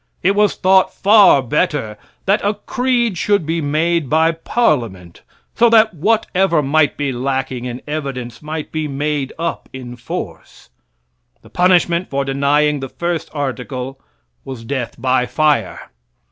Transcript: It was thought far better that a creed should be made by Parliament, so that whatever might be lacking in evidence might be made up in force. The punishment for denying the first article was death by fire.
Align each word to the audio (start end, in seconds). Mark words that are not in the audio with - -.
It 0.23 0.33
was 0.33 0.55
thought 0.55 0.91
far 0.91 1.43
better 1.43 1.95
that 2.25 2.43
a 2.43 2.55
creed 2.55 3.19
should 3.19 3.45
be 3.45 3.61
made 3.61 4.09
by 4.09 4.31
Parliament, 4.31 5.21
so 5.53 5.69
that 5.69 5.93
whatever 5.93 6.63
might 6.63 6.97
be 6.97 7.11
lacking 7.11 7.65
in 7.65 7.83
evidence 7.87 8.41
might 8.41 8.71
be 8.71 8.87
made 8.87 9.31
up 9.37 9.69
in 9.71 9.95
force. 9.95 10.69
The 11.43 11.51
punishment 11.51 12.09
for 12.09 12.25
denying 12.25 12.79
the 12.79 12.89
first 12.89 13.29
article 13.31 14.01
was 14.43 14.63
death 14.63 14.95
by 14.99 15.27
fire. 15.27 15.91